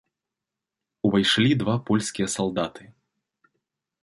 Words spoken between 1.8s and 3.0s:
польскія салдаты.